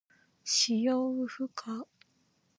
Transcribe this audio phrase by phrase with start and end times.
[0.43, 1.87] 使用不可。